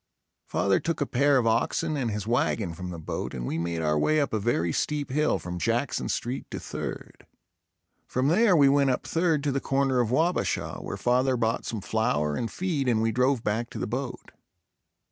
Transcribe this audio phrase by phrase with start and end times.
[0.47, 3.83] Father took a pair of oxen and his wagon from the boat and we made
[3.83, 7.27] our way up a very steep hill from Jackson Street to Third.
[8.07, 11.81] From there we went up Third to the corner of Wabasha, where father bought some
[11.81, 14.31] flour and feed and we drove back to the boat.